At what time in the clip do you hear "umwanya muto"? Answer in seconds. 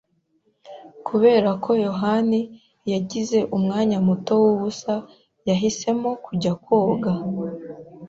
3.57-4.33